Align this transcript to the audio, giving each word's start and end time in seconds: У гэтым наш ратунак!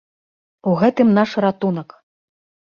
У 0.71 0.73
гэтым 0.83 1.11
наш 1.19 1.35
ратунак! 1.47 1.89